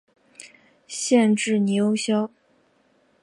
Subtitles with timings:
[0.87, 2.31] 县治尼欧肖。